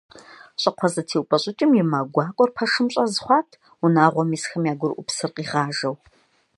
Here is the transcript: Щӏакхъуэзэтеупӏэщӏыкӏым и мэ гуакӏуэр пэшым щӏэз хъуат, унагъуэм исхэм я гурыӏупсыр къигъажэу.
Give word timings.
Щӏакхъуэзэтеупӏэщӏыкӏым 0.61 1.71
и 1.81 1.83
мэ 1.91 1.99
гуакӏуэр 2.13 2.51
пэшым 2.55 2.87
щӏэз 2.93 3.13
хъуат, 3.23 3.49
унагъуэм 3.83 4.29
исхэм 4.37 4.63
я 4.71 4.73
гурыӏупсыр 4.79 5.31
къигъажэу. 5.35 5.95